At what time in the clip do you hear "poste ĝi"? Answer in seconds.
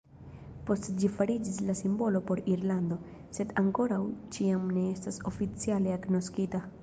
0.67-1.09